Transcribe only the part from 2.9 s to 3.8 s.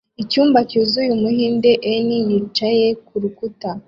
kurukuta